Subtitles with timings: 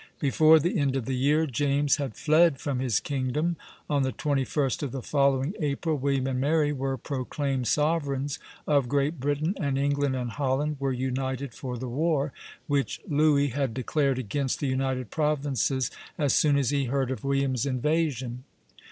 [0.19, 3.55] Before the end of the year, James had fled from his kingdom.
[3.87, 9.19] On the 21st of the following April, William and Mary were proclaimed sovereigns of Great
[9.19, 12.33] Britain, and England and Holland were united for the war,
[12.65, 17.67] which Louis had declared against the United Provinces as soon as he heard of William's
[17.67, 18.43] invasion.